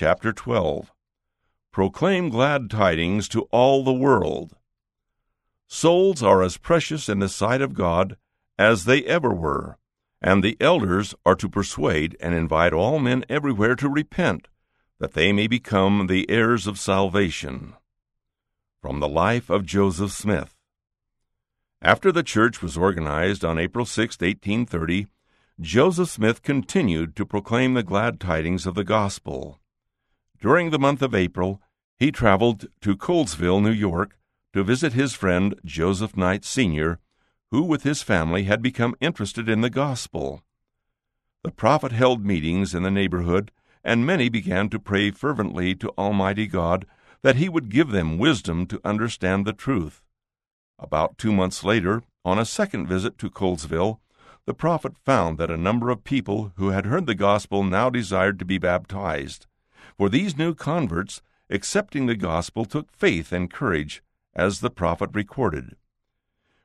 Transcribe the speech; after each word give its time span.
chapter 0.00 0.32
12. 0.32 0.90
Proclaim 1.72 2.30
glad 2.30 2.70
tidings 2.70 3.28
to 3.28 3.42
all 3.50 3.84
the 3.84 3.92
world. 3.92 4.56
Souls 5.68 6.22
are 6.22 6.42
as 6.42 6.56
precious 6.56 7.06
in 7.06 7.18
the 7.18 7.28
sight 7.28 7.60
of 7.60 7.74
God 7.74 8.16
as 8.58 8.86
they 8.86 9.04
ever 9.04 9.34
were, 9.34 9.76
and 10.22 10.42
the 10.42 10.56
elders 10.58 11.14
are 11.26 11.34
to 11.34 11.50
persuade 11.50 12.16
and 12.18 12.32
invite 12.32 12.72
all 12.72 12.98
men 12.98 13.26
everywhere 13.28 13.76
to 13.76 13.90
repent, 13.90 14.48
that 15.00 15.12
they 15.12 15.34
may 15.34 15.46
become 15.46 16.06
the 16.06 16.24
heirs 16.30 16.66
of 16.66 16.78
salvation. 16.78 17.74
From 18.80 19.00
the 19.00 19.08
life 19.08 19.50
of 19.50 19.66
Joseph 19.66 20.12
Smith. 20.12 20.56
After 21.82 22.10
the 22.10 22.22
church 22.22 22.62
was 22.62 22.78
organized 22.78 23.44
on 23.44 23.58
April 23.58 23.84
6, 23.84 24.18
1830, 24.18 25.08
Joseph 25.60 26.08
Smith 26.08 26.42
continued 26.42 27.14
to 27.16 27.26
proclaim 27.26 27.74
the 27.74 27.82
glad 27.82 28.18
tidings 28.18 28.64
of 28.64 28.74
the 28.74 28.82
gospel. 28.82 29.60
During 30.40 30.70
the 30.70 30.78
month 30.78 31.02
of 31.02 31.14
April, 31.14 31.60
he 31.98 32.10
traveled 32.10 32.66
to 32.80 32.96
Colesville, 32.96 33.60
New 33.62 33.70
York, 33.70 34.16
to 34.54 34.64
visit 34.64 34.94
his 34.94 35.12
friend 35.12 35.54
Joseph 35.66 36.16
Knight 36.16 36.46
Sr., 36.46 36.98
who 37.50 37.62
with 37.62 37.82
his 37.82 38.02
family 38.02 38.44
had 38.44 38.62
become 38.62 38.94
interested 39.00 39.50
in 39.50 39.60
the 39.60 39.68
gospel. 39.68 40.42
The 41.44 41.50
prophet 41.50 41.92
held 41.92 42.24
meetings 42.24 42.74
in 42.74 42.82
the 42.82 42.90
neighborhood, 42.90 43.50
and 43.84 44.06
many 44.06 44.30
began 44.30 44.70
to 44.70 44.78
pray 44.78 45.10
fervently 45.10 45.74
to 45.74 45.92
Almighty 45.98 46.46
God 46.46 46.86
that 47.20 47.36
he 47.36 47.50
would 47.50 47.68
give 47.68 47.90
them 47.90 48.16
wisdom 48.16 48.66
to 48.68 48.80
understand 48.82 49.46
the 49.46 49.52
truth. 49.52 50.02
About 50.78 51.18
two 51.18 51.32
months 51.32 51.64
later, 51.64 52.02
on 52.24 52.38
a 52.38 52.46
second 52.46 52.86
visit 52.86 53.18
to 53.18 53.30
Colesville, 53.30 54.00
the 54.46 54.54
prophet 54.54 54.96
found 54.96 55.36
that 55.36 55.50
a 55.50 55.56
number 55.58 55.90
of 55.90 56.02
people 56.02 56.52
who 56.56 56.70
had 56.70 56.86
heard 56.86 57.06
the 57.06 57.14
gospel 57.14 57.62
now 57.62 57.90
desired 57.90 58.38
to 58.38 58.46
be 58.46 58.56
baptized. 58.56 59.46
For 60.00 60.08
these 60.08 60.34
new 60.34 60.54
converts, 60.54 61.20
accepting 61.50 62.06
the 62.06 62.16
gospel 62.16 62.64
took 62.64 62.90
faith 62.90 63.32
and 63.32 63.52
courage, 63.52 64.02
as 64.34 64.60
the 64.60 64.70
prophet 64.70 65.10
recorded. 65.12 65.76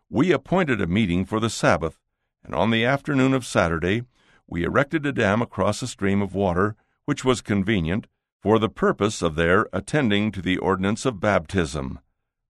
We 0.10 0.32
appointed 0.32 0.80
a 0.80 0.88
meeting 0.88 1.26
for 1.26 1.42
the 1.42 1.50
Sabbath, 1.50 2.00
and 2.46 2.56
on 2.56 2.72
the 2.72 2.86
afternoon 2.86 3.34
of 3.34 3.46
Saturday 3.46 4.04
we 4.48 4.64
erected 4.64 5.06
a 5.06 5.12
dam 5.12 5.42
across 5.42 5.82
a 5.82 5.88
stream 5.88 6.22
of 6.22 6.34
water, 6.34 6.78
which 7.04 7.26
was 7.26 7.42
convenient, 7.42 8.08
for 8.42 8.58
the 8.58 8.70
purpose 8.70 9.22
of 9.22 9.36
their 9.36 9.68
attending 9.74 10.32
to 10.32 10.42
the 10.42 10.58
ordinance 10.60 11.06
of 11.06 11.20
baptism. 11.20 12.00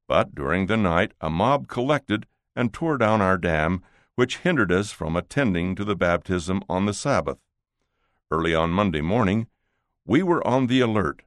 But 0.07 0.35
during 0.35 0.67
the 0.67 0.77
night 0.77 1.13
a 1.19 1.31
mob 1.31 1.67
collected 1.67 2.27
and 2.55 2.71
tore 2.71 2.99
down 2.99 3.21
our 3.21 3.39
dam, 3.39 3.81
which 4.13 4.37
hindered 4.37 4.71
us 4.71 4.91
from 4.91 5.15
attending 5.15 5.73
to 5.77 5.83
the 5.83 5.95
baptism 5.95 6.61
on 6.69 6.85
the 6.85 6.93
Sabbath. 6.93 7.39
Early 8.29 8.53
on 8.53 8.69
Monday 8.69 9.01
morning, 9.01 9.47
we 10.05 10.21
were 10.21 10.45
on 10.47 10.67
the 10.67 10.79
alert, 10.79 11.23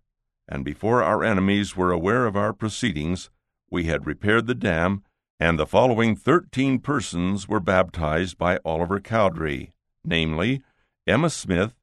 and 0.48 0.64
before 0.64 1.02
our 1.02 1.24
enemies 1.24 1.76
were 1.76 1.90
aware 1.90 2.26
of 2.26 2.36
our 2.36 2.52
proceedings, 2.52 3.30
we 3.70 3.84
had 3.84 4.06
repaired 4.06 4.46
the 4.46 4.54
dam, 4.54 5.02
and 5.40 5.58
the 5.58 5.66
following 5.66 6.14
thirteen 6.16 6.78
persons 6.78 7.48
were 7.48 7.60
baptized 7.60 8.38
by 8.38 8.58
Oliver 8.64 9.00
Cowdery, 9.00 9.72
namely, 10.04 10.62
Emma 11.06 11.30
Smith, 11.30 11.74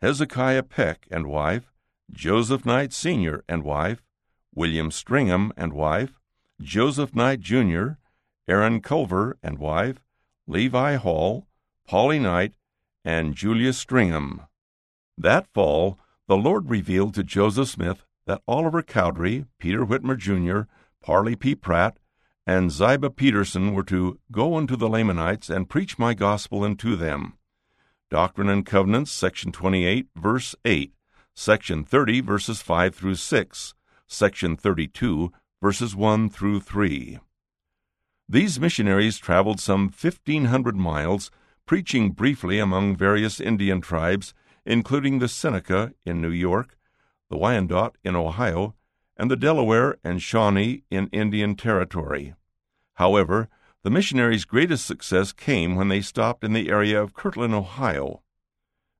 Hezekiah 0.00 0.62
Peck 0.62 1.06
and 1.10 1.26
wife, 1.26 1.72
Joseph 2.10 2.64
Knight 2.64 2.92
Sr. 2.92 3.44
and 3.48 3.62
wife, 3.62 4.02
William 4.54 4.90
Stringham 4.90 5.52
and 5.56 5.72
wife, 5.72 6.18
Joseph 6.60 7.14
Knight 7.14 7.40
Jr., 7.40 7.92
Aaron 8.48 8.80
Culver 8.80 9.38
and 9.42 9.58
wife, 9.58 10.02
Levi 10.46 10.96
Hall, 10.96 11.46
Polly 11.86 12.18
Knight, 12.18 12.54
and 13.04 13.34
Julia 13.34 13.72
Stringham. 13.72 14.46
That 15.16 15.46
fall, 15.46 15.98
the 16.30 16.36
Lord 16.36 16.70
revealed 16.70 17.12
to 17.14 17.24
Joseph 17.24 17.70
Smith 17.70 18.04
that 18.24 18.40
Oliver 18.46 18.82
Cowdery, 18.82 19.46
Peter 19.58 19.84
Whitmer 19.84 20.16
Jr., 20.16 20.70
Parley 21.02 21.34
P. 21.34 21.56
Pratt, 21.56 21.98
and 22.46 22.70
Ziba 22.70 23.10
Peterson 23.10 23.74
were 23.74 23.82
to 23.82 24.20
go 24.30 24.54
unto 24.54 24.76
the 24.76 24.88
Lamanites 24.88 25.50
and 25.50 25.68
preach 25.68 25.98
my 25.98 26.14
gospel 26.14 26.62
unto 26.62 26.94
them. 26.94 27.32
Doctrine 28.10 28.48
and 28.48 28.64
Covenants, 28.64 29.10
section 29.10 29.50
28, 29.50 30.06
verse 30.14 30.54
8, 30.64 30.94
section 31.34 31.82
30, 31.82 32.20
verses 32.20 32.62
5 32.62 32.94
through 32.94 33.16
6, 33.16 33.74
section 34.06 34.56
32, 34.56 35.32
verses 35.60 35.96
1 35.96 36.30
through 36.30 36.60
3. 36.60 37.18
These 38.28 38.60
missionaries 38.60 39.18
traveled 39.18 39.58
some 39.58 39.86
1,500 39.86 40.76
miles, 40.76 41.32
preaching 41.66 42.12
briefly 42.12 42.60
among 42.60 42.94
various 42.94 43.40
Indian 43.40 43.80
tribes, 43.80 44.32
including 44.64 45.18
the 45.18 45.28
Seneca 45.28 45.92
in 46.04 46.20
New 46.20 46.30
York, 46.30 46.76
the 47.28 47.36
Wyandot 47.36 47.94
in 48.04 48.16
Ohio, 48.16 48.74
and 49.16 49.30
the 49.30 49.36
Delaware 49.36 49.96
and 50.02 50.22
Shawnee 50.22 50.84
in 50.90 51.08
Indian 51.08 51.54
Territory. 51.54 52.34
However, 52.94 53.48
the 53.82 53.90
missionaries' 53.90 54.44
greatest 54.44 54.86
success 54.86 55.32
came 55.32 55.74
when 55.74 55.88
they 55.88 56.02
stopped 56.02 56.44
in 56.44 56.52
the 56.52 56.68
area 56.68 57.02
of 57.02 57.14
Kirtland, 57.14 57.54
Ohio. 57.54 58.22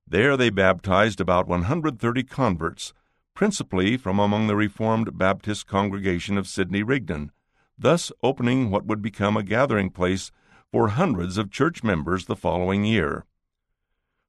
There 0.07 0.35
they 0.35 0.49
baptized 0.49 1.21
about 1.21 1.47
130 1.47 2.23
converts, 2.23 2.93
principally 3.33 3.97
from 3.97 4.19
among 4.19 4.47
the 4.47 4.55
Reformed 4.55 5.17
Baptist 5.17 5.67
congregation 5.67 6.37
of 6.37 6.47
Sidney 6.47 6.83
Rigdon, 6.83 7.31
thus 7.77 8.11
opening 8.23 8.71
what 8.71 8.85
would 8.85 9.01
become 9.01 9.37
a 9.37 9.43
gathering 9.43 9.89
place 9.89 10.31
for 10.71 10.89
hundreds 10.89 11.37
of 11.37 11.51
church 11.51 11.83
members 11.83 12.25
the 12.25 12.35
following 12.35 12.83
year. 12.85 13.25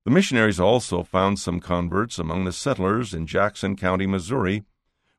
The 0.04 0.10
missionaries 0.10 0.58
also 0.58 1.02
found 1.02 1.38
some 1.38 1.60
converts 1.60 2.18
among 2.18 2.44
the 2.44 2.52
settlers 2.52 3.14
in 3.14 3.26
Jackson 3.26 3.76
County, 3.76 4.06
Missouri, 4.06 4.64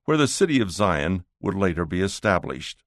where 0.06 0.18
the 0.18 0.28
city 0.28 0.60
of 0.60 0.72
Zion 0.72 1.24
would 1.40 1.56
later 1.56 1.86
be 1.86 2.02
established. 2.02 2.84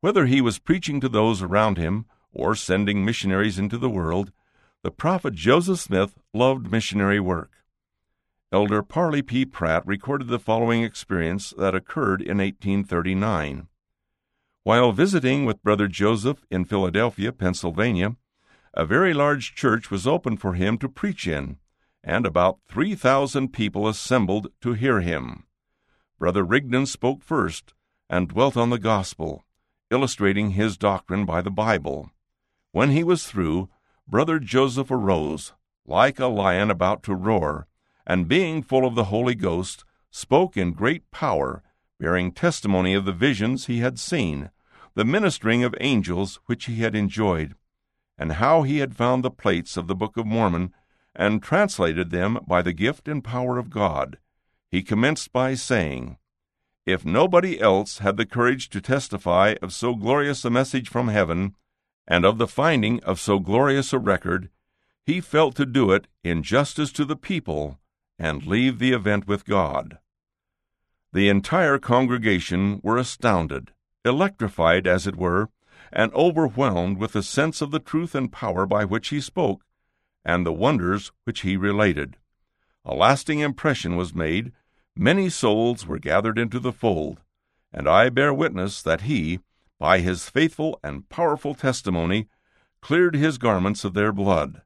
Whether 0.00 0.26
he 0.26 0.40
was 0.40 0.58
preaching 0.58 1.00
to 1.00 1.08
those 1.08 1.40
around 1.42 1.78
him 1.78 2.06
or 2.32 2.56
sending 2.56 3.04
missionaries 3.04 3.58
into 3.58 3.78
the 3.78 3.90
world, 3.90 4.32
the 4.82 4.90
prophet 4.90 5.34
Joseph 5.34 5.78
Smith 5.78 6.18
loved 6.34 6.72
missionary 6.72 7.20
work. 7.20 7.52
Elder 8.50 8.82
Parley 8.82 9.22
P. 9.22 9.44
Pratt 9.44 9.86
recorded 9.86 10.26
the 10.26 10.40
following 10.40 10.82
experience 10.82 11.54
that 11.56 11.74
occurred 11.74 12.20
in 12.20 12.38
1839. 12.38 13.68
While 14.64 14.92
visiting 14.92 15.44
with 15.44 15.62
Brother 15.62 15.86
Joseph 15.86 16.44
in 16.50 16.64
Philadelphia, 16.64 17.32
Pennsylvania, 17.32 18.16
a 18.74 18.86
very 18.86 19.12
large 19.12 19.54
church 19.54 19.90
was 19.90 20.06
opened 20.06 20.40
for 20.40 20.54
him 20.54 20.78
to 20.78 20.88
preach 20.88 21.26
in, 21.26 21.58
and 22.02 22.26
about 22.26 22.58
3,000 22.68 23.52
people 23.52 23.86
assembled 23.86 24.48
to 24.60 24.72
hear 24.72 25.00
him. 25.00 25.44
Brother 26.18 26.42
Rigdon 26.42 26.86
spoke 26.86 27.22
first 27.22 27.74
and 28.08 28.28
dwelt 28.28 28.56
on 28.56 28.70
the 28.70 28.78
gospel, 28.78 29.44
illustrating 29.90 30.50
his 30.50 30.76
doctrine 30.76 31.24
by 31.24 31.42
the 31.42 31.50
Bible. 31.50 32.10
When 32.72 32.90
he 32.90 33.04
was 33.04 33.26
through, 33.26 33.68
Brother 34.08 34.38
Joseph 34.38 34.90
arose, 34.90 35.52
like 35.86 36.18
a 36.18 36.26
lion 36.26 36.70
about 36.70 37.02
to 37.04 37.14
roar, 37.14 37.66
and 38.06 38.28
being 38.28 38.62
full 38.62 38.86
of 38.86 38.94
the 38.94 39.04
Holy 39.04 39.34
Ghost, 39.34 39.84
spoke 40.10 40.56
in 40.56 40.72
great 40.72 41.10
power, 41.10 41.62
bearing 42.00 42.32
testimony 42.32 42.94
of 42.94 43.04
the 43.04 43.12
visions 43.12 43.66
he 43.66 43.80
had 43.80 43.98
seen, 43.98 44.50
the 44.94 45.04
ministering 45.04 45.62
of 45.62 45.74
angels 45.80 46.40
which 46.46 46.66
he 46.66 46.76
had 46.76 46.94
enjoyed, 46.94 47.54
and 48.22 48.32
how 48.32 48.62
he 48.62 48.78
had 48.78 48.96
found 48.96 49.22
the 49.22 49.30
plates 49.30 49.76
of 49.76 49.86
the 49.86 49.94
Book 49.94 50.16
of 50.16 50.26
Mormon 50.26 50.72
and 51.14 51.42
translated 51.42 52.10
them 52.10 52.38
by 52.46 52.62
the 52.62 52.72
gift 52.72 53.08
and 53.08 53.22
power 53.22 53.58
of 53.58 53.68
God 53.68 54.16
he 54.72 54.82
commenced 54.82 55.34
by 55.34 55.52
saying, 55.52 56.16
If 56.86 57.04
nobody 57.04 57.60
else 57.60 57.98
had 57.98 58.16
the 58.16 58.24
courage 58.24 58.70
to 58.70 58.80
testify 58.80 59.54
of 59.60 59.74
so 59.74 59.94
glorious 59.94 60.46
a 60.46 60.50
message 60.50 60.88
from 60.88 61.08
heaven, 61.08 61.54
and 62.08 62.24
of 62.24 62.38
the 62.38 62.48
finding 62.48 63.04
of 63.04 63.20
so 63.20 63.38
glorious 63.38 63.92
a 63.92 63.98
record, 63.98 64.48
he 65.04 65.20
felt 65.20 65.56
to 65.56 65.66
do 65.66 65.92
it 65.92 66.06
in 66.24 66.42
justice 66.42 66.90
to 66.92 67.04
the 67.04 67.16
people 67.16 67.78
and 68.18 68.46
leave 68.46 68.78
the 68.78 68.92
event 68.92 69.28
with 69.28 69.44
God. 69.44 69.98
The 71.12 71.28
entire 71.28 71.78
congregation 71.78 72.80
were 72.82 72.96
astounded, 72.96 73.72
electrified, 74.06 74.86
as 74.86 75.06
it 75.06 75.16
were, 75.16 75.50
and 75.92 76.12
overwhelmed 76.14 76.98
with 76.98 77.12
the 77.12 77.22
sense 77.22 77.60
of 77.60 77.70
the 77.70 77.78
truth 77.78 78.14
and 78.14 78.32
power 78.32 78.66
by 78.66 78.84
which 78.84 79.08
he 79.08 79.20
spoke, 79.20 79.64
and 80.24 80.46
the 80.46 80.52
wonders 80.52 81.12
which 81.24 81.40
he 81.40 81.56
related. 81.56 82.16
A 82.84 82.94
lasting 82.94 83.40
impression 83.40 83.96
was 83.96 84.14
made 84.14 84.52
many 84.96 85.28
souls 85.28 85.86
were 85.86 85.98
gathered 85.98 86.38
into 86.38 86.58
the 86.58 86.72
fold, 86.72 87.20
and 87.72 87.88
I 87.88 88.08
bear 88.08 88.32
witness 88.32 88.82
that 88.82 89.02
he, 89.02 89.40
by 89.78 90.00
his 90.00 90.28
faithful 90.28 90.78
and 90.82 91.08
powerful 91.08 91.54
testimony, 91.54 92.28
cleared 92.80 93.14
his 93.14 93.38
garments 93.38 93.84
of 93.84 93.94
their 93.94 94.12
blood. 94.12 94.62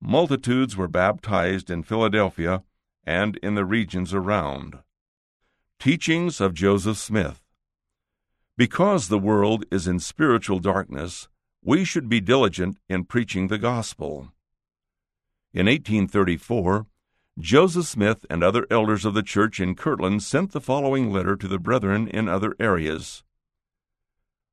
Multitudes 0.00 0.76
were 0.76 0.88
baptized 0.88 1.70
in 1.70 1.82
Philadelphia 1.82 2.62
and 3.04 3.36
in 3.36 3.54
the 3.54 3.64
regions 3.64 4.14
around. 4.14 4.78
Teachings 5.78 6.40
of 6.40 6.54
Joseph 6.54 6.98
Smith 6.98 7.42
Because 8.58 9.06
the 9.06 9.20
world 9.20 9.64
is 9.70 9.86
in 9.86 10.00
spiritual 10.00 10.58
darkness, 10.58 11.28
we 11.62 11.84
should 11.84 12.08
be 12.08 12.20
diligent 12.20 12.78
in 12.88 13.04
preaching 13.04 13.46
the 13.46 13.56
gospel. 13.56 14.32
In 15.54 15.66
1834, 15.66 16.84
Joseph 17.38 17.86
Smith 17.86 18.26
and 18.28 18.42
other 18.42 18.66
elders 18.68 19.04
of 19.04 19.14
the 19.14 19.22
church 19.22 19.60
in 19.60 19.76
Kirtland 19.76 20.24
sent 20.24 20.50
the 20.50 20.60
following 20.60 21.12
letter 21.12 21.36
to 21.36 21.46
the 21.46 21.60
brethren 21.60 22.08
in 22.08 22.28
other 22.28 22.56
areas. 22.58 23.22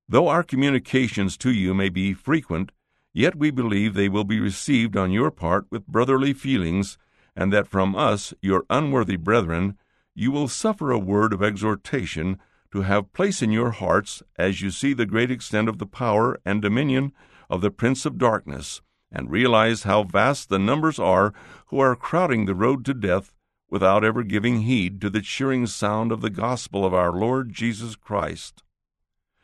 Though 0.07 0.28
our 0.28 0.44
communications 0.44 1.36
to 1.38 1.52
you 1.52 1.74
may 1.74 1.90
be 1.90 2.13
frequent, 2.13 2.72
yet 3.12 3.36
we 3.36 3.50
believe 3.50 3.96
they 3.96 4.07
will 4.07 4.24
be 4.24 4.40
received 4.40 4.96
on 4.96 5.12
your 5.12 5.31
part 5.31 5.66
with 5.72 5.88
brotherly 5.88 6.31
feelings, 6.31 7.00
and 7.36 7.52
that 7.52 7.68
from 7.68 7.96
us, 7.96 8.36
your 8.40 8.68
unworthy 8.69 9.18
brethren, 9.18 9.80
you 10.13 10.31
will 10.31 10.48
suffer 10.48 10.92
a 10.92 11.00
word 11.00 11.34
of 11.34 11.42
exhortation 11.42 12.38
to 12.75 12.81
have 12.81 13.13
place 13.13 13.42
in 13.42 13.54
your 13.54 13.72
hearts 13.72 14.22
as 14.38 14.60
you 14.60 14.69
see 14.69 14.92
the 14.92 15.06
great 15.06 15.31
extent 15.31 15.69
of 15.69 15.77
the 15.77 15.86
power 15.86 16.38
and 16.44 16.62
dominion 16.62 17.13
of 17.50 17.62
the 17.62 17.72
Prince 17.72 18.06
of 18.06 18.18
Darkness, 18.18 18.81
and 19.10 19.31
realize 19.31 19.83
how 19.83 20.04
vast 20.04 20.50
the 20.50 20.60
numbers 20.60 21.00
are 21.00 21.33
who 21.68 21.80
are 21.80 21.95
crowding 21.95 22.45
the 22.45 22.54
road 22.54 22.83
to 22.83 22.94
death 22.94 23.33
without 23.69 24.04
ever 24.04 24.24
giving 24.24 24.63
heed 24.63 25.00
to 25.00 25.10
the 25.10 25.22
cheering 25.22 25.66
sound 25.66 26.12
of 26.12 26.19
the 26.19 26.30
gospel 26.30 26.86
of 26.86 26.94
our 26.94 27.13
Lord 27.13 27.54
Jesus 27.54 27.95
Christ. 27.95 28.62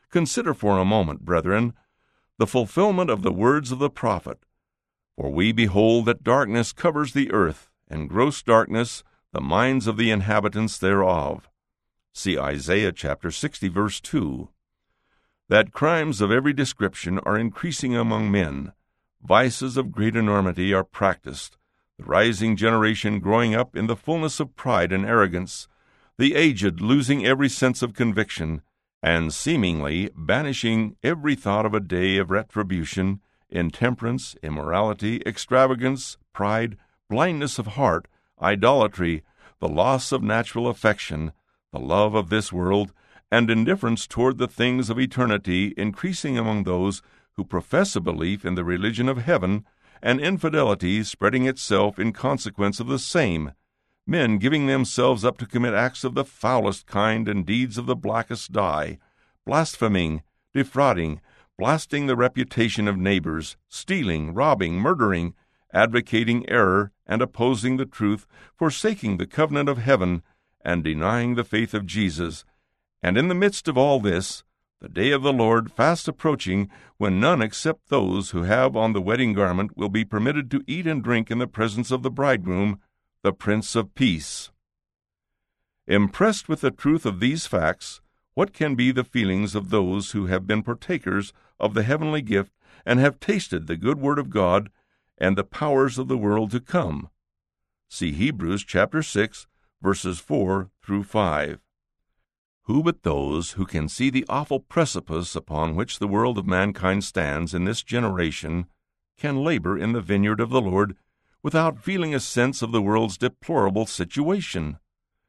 Consider 0.10 0.54
for 0.54 0.78
a 0.78 0.84
moment, 0.84 1.22
brethren, 1.22 1.72
the 2.38 2.46
fulfillment 2.46 3.10
of 3.10 3.22
the 3.22 3.32
words 3.32 3.72
of 3.72 3.80
the 3.80 3.90
prophet. 3.90 4.40
For 5.16 5.30
we 5.30 5.54
behold 5.54 6.06
that 6.08 6.22
darkness 6.22 6.74
covers 6.74 7.14
the 7.14 7.32
earth, 7.32 7.70
and 7.88 8.10
gross 8.10 8.44
darkness 8.44 9.06
the 9.32 9.40
minds 9.40 9.88
of 9.88 9.96
the 9.96 10.12
inhabitants 10.12 10.78
thereof. 10.78 11.48
See 12.14 12.38
Isaiah 12.38 12.92
chapter 12.92 13.32
60, 13.32 13.70
verse 13.70 14.02
2. 14.02 14.50
That 15.48 15.72
crimes 15.72 16.20
of 16.20 16.30
every 16.30 16.52
description 16.52 17.20
are 17.20 17.38
increasing 17.38 17.96
among 17.96 18.30
men, 18.30 18.74
vices 19.24 19.78
of 19.78 19.94
great 19.94 20.18
enormity 20.18 20.74
are 20.74 20.84
practiced, 20.84 21.58
the 21.98 22.04
rising 22.04 22.58
generation 22.58 23.20
growing 23.20 23.56
up 23.56 23.78
in 23.78 23.88
the 23.88 23.96
fullness 23.96 24.42
of 24.42 24.58
pride 24.58 24.92
and 24.92 25.06
arrogance, 25.06 25.70
the 26.18 26.36
aged 26.36 26.82
losing 26.82 27.26
every 27.26 27.48
sense 27.48 27.82
of 27.82 27.94
conviction, 27.94 28.62
and 29.02 29.34
seemingly 29.34 30.10
banishing 30.14 30.98
every 31.02 31.36
thought 31.36 31.66
of 31.66 31.74
a 31.74 31.80
day 31.80 32.18
of 32.18 32.30
retribution, 32.30 33.22
intemperance, 33.50 34.36
immorality, 34.44 35.22
extravagance, 35.26 36.18
pride, 36.34 36.78
blindness 37.10 37.58
of 37.58 37.68
heart, 37.68 38.10
idolatry, 38.42 39.24
the 39.60 39.70
loss 39.70 40.12
of 40.12 40.22
natural 40.22 40.68
affection, 40.68 41.32
the 41.72 41.80
love 41.80 42.16
of 42.16 42.30
this 42.30 42.52
world, 42.52 42.92
and 43.32 43.50
indifference 43.50 44.06
toward 44.06 44.38
the 44.38 44.48
things 44.48 44.90
of 44.90 45.00
eternity 45.00 45.74
increasing 45.78 46.38
among 46.38 46.64
those 46.64 47.02
who 47.34 47.46
profess 47.46 47.96
a 47.96 48.02
belief 48.02 48.44
in 48.44 48.56
the 48.56 48.64
religion 48.64 49.08
of 49.08 49.20
heaven, 49.20 49.66
and 50.04 50.20
infidelity 50.20 51.02
spreading 51.04 51.46
itself 51.46 51.98
in 51.98 52.12
consequence 52.12 52.80
of 52.82 52.88
the 52.88 53.00
same, 53.00 53.54
men 54.06 54.38
giving 54.38 54.68
themselves 54.68 55.24
up 55.24 55.38
to 55.38 55.46
commit 55.46 55.74
acts 55.74 56.04
of 56.04 56.14
the 56.14 56.26
foulest 56.26 56.86
kind 56.88 57.30
and 57.30 57.46
deeds 57.46 57.78
of 57.78 57.86
the 57.86 57.96
blackest 57.96 58.52
dye, 58.52 58.98
blaspheming, 59.46 60.24
defrauding, 60.54 61.22
blasting 61.58 62.08
the 62.08 62.18
reputation 62.18 62.88
of 62.88 62.98
neighbors, 62.98 63.56
stealing, 63.70 64.34
robbing, 64.34 64.74
murdering, 64.74 65.34
advocating 65.74 66.50
error 66.50 66.92
and 67.08 67.22
opposing 67.22 67.78
the 67.78 67.86
truth, 67.86 68.28
forsaking 68.58 69.16
the 69.16 69.28
covenant 69.28 69.70
of 69.70 69.78
heaven, 69.78 70.22
and 70.64 70.84
denying 70.84 71.36
the 71.36 71.44
faith 71.44 71.74
of 71.74 71.86
Jesus. 71.86 72.46
And 73.02 73.18
in 73.18 73.28
the 73.28 73.36
midst 73.36 73.68
of 73.68 73.78
all 73.78 74.00
this, 74.00 74.44
the 74.80 74.90
day 74.90 75.12
of 75.12 75.22
the 75.22 75.34
Lord 75.34 75.72
fast 75.72 76.08
approaching, 76.08 76.70
when 76.98 77.20
none 77.20 77.42
except 77.42 77.90
those 77.90 78.32
who 78.32 78.44
have 78.44 78.76
on 78.76 78.94
the 78.94 79.02
wedding 79.02 79.34
garment 79.34 79.78
will 79.78 79.90
be 79.90 80.04
permitted 80.04 80.50
to 80.52 80.64
eat 80.66 80.88
and 80.88 81.04
drink 81.04 81.30
in 81.30 81.38
the 81.38 81.48
presence 81.48 81.92
of 81.92 82.02
the 82.02 82.10
bridegroom, 82.10 82.80
the 83.22 83.32
Prince 83.32 83.76
of 83.76 83.94
Peace. 83.94 84.50
Impressed 85.88 86.50
with 86.50 86.62
the 86.62 86.72
truth 86.72 87.06
of 87.06 87.20
these 87.20 87.46
facts, 87.46 88.02
what 88.34 88.54
can 88.54 88.76
be 88.76 88.92
the 88.92 89.04
feelings 89.04 89.54
of 89.56 89.70
those 89.70 90.12
who 90.12 90.26
have 90.28 90.48
been 90.48 90.64
partakers 90.64 91.34
of 91.60 91.74
the 91.74 91.84
heavenly 91.84 92.22
gift 92.22 92.54
and 92.86 93.00
have 93.00 93.20
tasted 93.20 93.68
the 93.68 93.78
good 93.78 94.00
word 94.00 94.18
of 94.18 94.30
God 94.30 94.72
and 95.18 95.38
the 95.38 95.44
powers 95.44 96.00
of 96.00 96.08
the 96.08 96.18
world 96.18 96.50
to 96.52 96.60
come? 96.60 97.10
See 97.88 98.14
Hebrews 98.14 98.64
chapter 98.64 99.04
6 99.04 99.48
verses 99.82 100.20
4 100.20 100.70
through 100.84 101.04
5. 101.04 101.60
Who 102.66 102.84
but 102.84 103.04
those 103.04 103.54
who 103.54 103.66
can 103.66 103.90
see 103.90 104.10
the 104.10 104.26
awful 104.30 104.60
precipice 104.60 105.36
upon 105.36 105.76
which 105.76 106.00
the 106.00 106.08
world 106.08 106.38
of 106.38 106.46
mankind 106.46 107.04
stands 107.04 107.54
in 107.54 107.66
this 107.66 107.82
generation 107.82 108.68
can 109.18 109.44
labor 109.44 109.78
in 109.78 109.94
the 109.94 110.02
vineyard 110.02 110.40
of 110.40 110.52
the 110.52 110.62
Lord 110.62 110.96
without 111.44 111.82
feeling 111.84 112.14
a 112.14 112.20
sense 112.20 112.62
of 112.62 112.72
the 112.72 112.82
world's 112.82 113.18
deplorable 113.18 113.88
situation? 113.88 114.78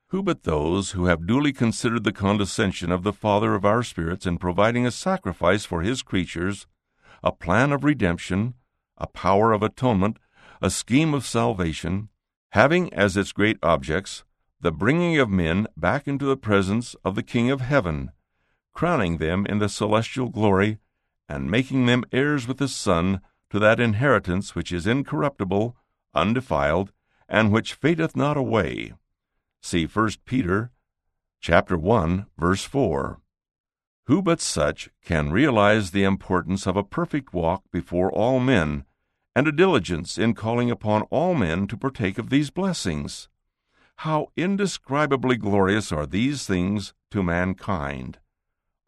Who 0.08 0.22
but 0.22 0.42
those 0.42 0.90
who 0.90 1.06
have 1.06 1.26
duly 1.26 1.54
considered 1.54 2.04
the 2.04 2.12
condescension 2.12 2.92
of 2.92 3.02
the 3.02 3.14
Father 3.14 3.54
of 3.54 3.64
our 3.64 3.82
spirits 3.82 4.26
in 4.26 4.36
providing 4.36 4.86
a 4.86 4.90
sacrifice 4.90 5.64
for 5.64 5.80
his 5.80 6.02
creatures, 6.02 6.66
a 7.22 7.32
plan 7.32 7.72
of 7.72 7.82
redemption, 7.82 8.54
a 8.98 9.06
power 9.06 9.52
of 9.52 9.62
atonement, 9.62 10.18
a 10.60 10.68
scheme 10.68 11.14
of 11.14 11.24
salvation, 11.24 12.10
having 12.50 12.92
as 12.92 13.16
its 13.16 13.32
great 13.32 13.56
objects 13.62 14.24
the 14.62 14.70
bringing 14.70 15.18
of 15.18 15.28
men 15.28 15.66
back 15.76 16.06
into 16.06 16.24
the 16.24 16.36
presence 16.36 16.94
of 17.04 17.16
the 17.16 17.22
King 17.22 17.50
of 17.50 17.60
heaven, 17.60 18.12
crowning 18.72 19.18
them 19.18 19.44
in 19.46 19.58
the 19.58 19.68
celestial 19.68 20.28
glory, 20.28 20.78
and 21.28 21.50
making 21.50 21.86
them 21.86 22.04
heirs 22.12 22.46
with 22.46 22.58
the 22.58 22.68
Son 22.68 23.20
to 23.50 23.58
that 23.58 23.80
inheritance 23.80 24.54
which 24.54 24.70
is 24.70 24.86
incorruptible, 24.86 25.76
undefiled, 26.14 26.92
and 27.28 27.50
which 27.50 27.74
fadeth 27.74 28.14
not 28.14 28.36
away. 28.36 28.92
See 29.60 29.84
1 29.84 30.10
Peter 30.24 30.70
chapter 31.40 31.76
1 31.76 32.26
verse 32.38 32.62
4. 32.62 33.20
Who 34.06 34.22
but 34.22 34.40
such 34.40 34.90
can 35.04 35.32
realize 35.32 35.90
the 35.90 36.04
importance 36.04 36.68
of 36.68 36.76
a 36.76 36.84
perfect 36.84 37.34
walk 37.34 37.64
before 37.72 38.12
all 38.12 38.38
men, 38.38 38.84
and 39.34 39.48
a 39.48 39.52
diligence 39.52 40.18
in 40.18 40.34
calling 40.34 40.70
upon 40.70 41.02
all 41.10 41.34
men 41.34 41.66
to 41.66 41.76
partake 41.76 42.16
of 42.16 42.30
these 42.30 42.50
blessings? 42.50 43.28
How 44.02 44.32
indescribably 44.36 45.36
glorious 45.36 45.92
are 45.92 46.06
these 46.06 46.44
things 46.44 46.92
to 47.12 47.22
mankind! 47.22 48.18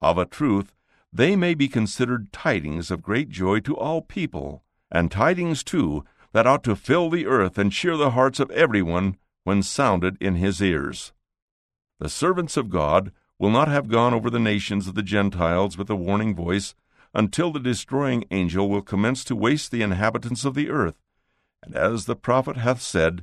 Of 0.02 0.19
a 0.19 0.25
truth, 0.25 0.75
they 1.12 1.37
may 1.37 1.55
be 1.55 1.69
considered 1.69 2.32
tidings 2.32 2.90
of 2.90 3.00
great 3.00 3.28
joy 3.28 3.61
to 3.61 3.76
all 3.76 4.02
people, 4.02 4.64
and 4.90 5.12
tidings, 5.12 5.62
too, 5.62 6.05
that 6.32 6.49
ought 6.49 6.64
to 6.64 6.75
fill 6.75 7.11
the 7.11 7.26
earth 7.26 7.58
and 7.58 7.70
cheer 7.70 7.96
the 7.96 8.11
hearts 8.11 8.40
of 8.40 8.50
everyone 8.50 9.16
when 9.44 9.62
sounded 9.62 10.20
in 10.20 10.34
his 10.34 10.61
ears. 10.61 11.12
The 12.00 12.08
servants 12.08 12.56
of 12.56 12.69
God 12.69 13.12
will 13.38 13.50
not 13.50 13.69
have 13.69 13.86
gone 13.86 14.15
over 14.15 14.31
the 14.31 14.41
nations 14.41 14.88
of 14.88 14.96
the 14.96 15.03
Gentiles 15.05 15.79
with 15.79 15.88
a 15.91 15.94
warning 15.94 16.34
voice 16.34 16.74
until 17.15 17.53
the 17.53 17.60
destroying 17.60 18.24
angel 18.32 18.69
will 18.69 18.82
commence 18.82 19.22
to 19.27 19.36
waste 19.36 19.70
the 19.70 19.82
inhabitants 19.82 20.44
of 20.44 20.56
the 20.56 20.70
earth. 20.70 20.96
And 21.62 21.77
as 21.77 22.06
the 22.06 22.17
prophet 22.17 22.56
hath 22.56 22.82
said, 22.82 23.22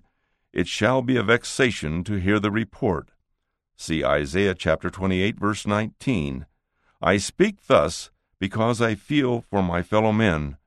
it 0.53 0.67
shall 0.67 1.01
be 1.01 1.15
a 1.15 1.24
vexation 1.24 2.03
to 2.03 2.15
hear 2.15 2.39
the 2.39 2.51
report. 2.51 3.12
See 3.77 4.03
Isaiah 4.03 4.53
chapter 4.53 4.89
28, 4.89 5.39
verse 5.39 5.65
19. 5.65 6.46
I 7.01 7.17
speak 7.17 7.67
thus 7.67 8.12
because 8.39 8.81
I 8.81 8.96
feel 8.96 9.41
for 9.50 9.63
my 9.63 9.81
fellow 9.81 10.12
men. 10.12 10.58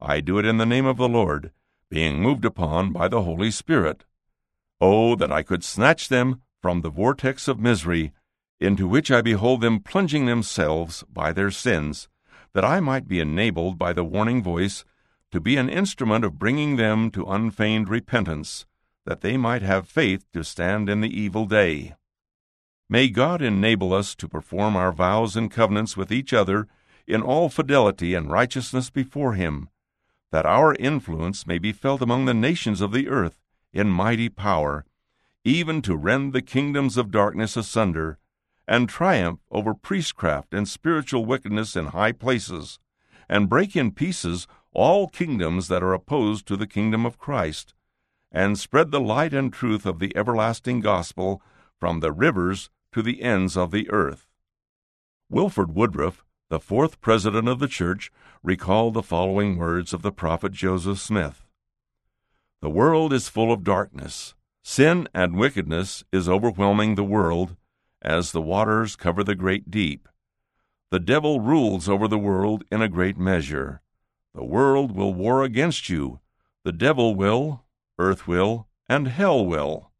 I 0.00 0.20
do 0.20 0.38
it 0.38 0.44
in 0.44 0.58
the 0.58 0.66
name 0.66 0.84
of 0.84 0.98
the 0.98 1.08
Lord, 1.08 1.52
being 1.88 2.20
moved 2.20 2.44
upon 2.44 2.92
by 2.92 3.08
the 3.08 3.22
Holy 3.22 3.50
Spirit. 3.50 4.04
Oh, 4.80 5.16
that 5.16 5.32
I 5.32 5.42
could 5.42 5.64
snatch 5.64 6.08
them 6.08 6.42
from 6.60 6.82
the 6.82 6.90
vortex 6.90 7.48
of 7.48 7.58
misery, 7.58 8.12
into 8.60 8.86
which 8.86 9.10
I 9.10 9.22
behold 9.22 9.62
them 9.62 9.80
plunging 9.80 10.26
themselves 10.26 11.02
by 11.10 11.32
their 11.32 11.50
sins, 11.50 12.08
that 12.52 12.64
I 12.64 12.80
might 12.80 13.08
be 13.08 13.20
enabled 13.20 13.78
by 13.78 13.94
the 13.94 14.04
warning 14.04 14.42
voice 14.42 14.84
to 15.30 15.40
be 15.40 15.56
an 15.56 15.70
instrument 15.70 16.24
of 16.24 16.38
bringing 16.38 16.76
them 16.76 17.10
to 17.12 17.24
unfeigned 17.24 17.88
repentance 17.88 18.66
that 19.10 19.22
they 19.22 19.36
might 19.36 19.60
have 19.60 19.88
faith 19.88 20.24
to 20.32 20.44
stand 20.44 20.88
in 20.88 21.00
the 21.00 21.20
evil 21.20 21.44
day. 21.44 21.96
May 22.88 23.08
God 23.08 23.42
enable 23.42 23.92
us 23.92 24.14
to 24.14 24.28
perform 24.28 24.76
our 24.76 24.92
vows 24.92 25.34
and 25.34 25.50
covenants 25.50 25.96
with 25.96 26.12
each 26.12 26.32
other 26.32 26.68
in 27.08 27.20
all 27.20 27.48
fidelity 27.48 28.14
and 28.14 28.30
righteousness 28.30 28.88
before 28.88 29.34
Him, 29.34 29.68
that 30.30 30.46
our 30.46 30.76
influence 30.76 31.44
may 31.44 31.58
be 31.58 31.72
felt 31.72 32.00
among 32.00 32.26
the 32.26 32.34
nations 32.34 32.80
of 32.80 32.92
the 32.92 33.08
earth 33.08 33.40
in 33.72 33.88
mighty 33.88 34.28
power, 34.28 34.84
even 35.44 35.82
to 35.82 35.96
rend 35.96 36.32
the 36.32 36.40
kingdoms 36.40 36.96
of 36.96 37.10
darkness 37.10 37.56
asunder, 37.56 38.16
and 38.68 38.88
triumph 38.88 39.40
over 39.50 39.74
priestcraft 39.74 40.54
and 40.54 40.68
spiritual 40.68 41.26
wickedness 41.26 41.74
in 41.74 41.86
high 41.86 42.12
places, 42.12 42.78
and 43.28 43.48
break 43.48 43.74
in 43.74 43.90
pieces 43.90 44.46
all 44.72 45.08
kingdoms 45.08 45.66
that 45.66 45.82
are 45.82 45.94
opposed 45.94 46.46
to 46.46 46.56
the 46.56 46.68
kingdom 46.68 47.04
of 47.04 47.18
Christ 47.18 47.74
and 48.32 48.58
spread 48.58 48.90
the 48.90 49.00
light 49.00 49.32
and 49.34 49.52
truth 49.52 49.86
of 49.86 49.98
the 49.98 50.16
everlasting 50.16 50.80
gospel 50.80 51.42
from 51.78 52.00
the 52.00 52.12
rivers 52.12 52.70
to 52.92 53.02
the 53.02 53.22
ends 53.22 53.56
of 53.56 53.70
the 53.70 53.90
earth. 53.90 54.26
Wilford 55.28 55.74
Woodruff, 55.74 56.24
the 56.48 56.60
fourth 56.60 57.00
president 57.00 57.48
of 57.48 57.58
the 57.58 57.68
church, 57.68 58.10
recalled 58.42 58.94
the 58.94 59.02
following 59.02 59.56
words 59.56 59.92
of 59.92 60.02
the 60.02 60.12
prophet 60.12 60.52
Joseph 60.52 60.98
Smith 60.98 61.44
The 62.60 62.70
world 62.70 63.12
is 63.12 63.28
full 63.28 63.52
of 63.52 63.64
darkness, 63.64 64.34
Sin 64.62 65.08
and 65.14 65.36
wickedness 65.36 66.04
is 66.12 66.28
overwhelming 66.28 66.94
the 66.94 67.04
world, 67.04 67.56
as 68.02 68.32
the 68.32 68.42
waters 68.42 68.94
cover 68.94 69.24
the 69.24 69.34
great 69.34 69.70
deep. 69.70 70.08
The 70.90 71.00
devil 71.00 71.40
rules 71.40 71.88
over 71.88 72.06
the 72.06 72.18
world 72.18 72.64
in 72.70 72.82
a 72.82 72.88
great 72.88 73.16
measure. 73.16 73.80
The 74.34 74.44
world 74.44 74.92
will 74.94 75.14
war 75.14 75.42
against 75.42 75.88
you. 75.88 76.20
The 76.64 76.72
devil 76.72 77.14
will, 77.14 77.64
earth 78.00 78.26
will, 78.26 78.66
and 78.88 79.06
hell 79.06 79.44
will. 79.44 79.92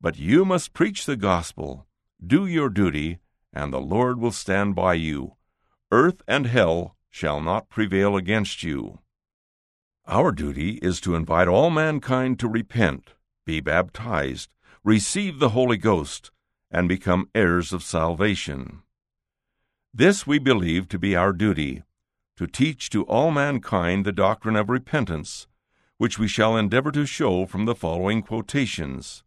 But 0.00 0.18
you 0.18 0.44
must 0.44 0.72
preach 0.72 1.04
the 1.04 1.16
gospel, 1.16 1.86
do 2.24 2.46
your 2.46 2.70
duty, 2.70 3.18
and 3.52 3.72
the 3.72 3.80
Lord 3.80 4.18
will 4.18 4.32
stand 4.32 4.74
by 4.74 4.94
you. 4.94 5.36
Earth 5.90 6.22
and 6.26 6.46
hell 6.46 6.96
shall 7.10 7.40
not 7.40 7.68
prevail 7.68 8.16
against 8.16 8.62
you. 8.62 9.00
Our 10.06 10.32
duty 10.32 10.78
is 10.82 11.00
to 11.02 11.14
invite 11.14 11.48
all 11.48 11.68
mankind 11.68 12.38
to 12.40 12.48
repent, 12.48 13.10
be 13.44 13.60
baptized, 13.60 14.54
receive 14.82 15.38
the 15.38 15.50
Holy 15.50 15.76
Ghost, 15.76 16.30
and 16.70 16.88
become 16.88 17.28
heirs 17.34 17.72
of 17.72 17.82
salvation. 17.82 18.82
This 19.92 20.26
we 20.26 20.38
believe 20.38 20.88
to 20.88 20.98
be 20.98 21.14
our 21.14 21.32
duty, 21.32 21.82
to 22.36 22.46
teach 22.46 22.88
to 22.90 23.02
all 23.04 23.30
mankind 23.30 24.06
the 24.06 24.12
doctrine 24.12 24.56
of 24.56 24.70
repentance, 24.70 25.46
which 26.02 26.18
we 26.18 26.26
shall 26.26 26.56
endeavor 26.56 26.90
to 26.90 27.06
show 27.06 27.46
from 27.46 27.64
the 27.64 27.76
following 27.76 28.22
quotations. 28.22 29.22